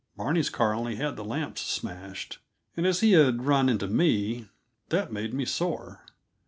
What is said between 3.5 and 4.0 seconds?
into